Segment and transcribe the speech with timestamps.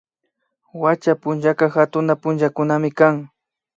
[0.83, 3.21] Wacha punllaka hatuna punllakunamikan